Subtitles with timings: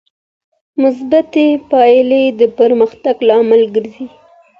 [0.81, 4.05] مثبتې پایلې د پرمختګ لامل ګرځي.